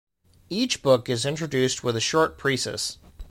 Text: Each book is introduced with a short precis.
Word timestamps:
Each 0.49 0.81
book 0.81 1.09
is 1.09 1.27
introduced 1.27 1.83
with 1.83 1.95
a 1.95 1.99
short 2.01 2.39
precis. 2.39 2.97